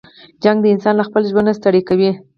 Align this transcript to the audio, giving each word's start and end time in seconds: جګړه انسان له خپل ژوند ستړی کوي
جګړه 0.43 0.67
انسان 0.71 0.93
له 0.97 1.03
خپل 1.07 1.23
ژوند 1.31 1.55
ستړی 1.59 1.81
کوي 1.89 2.11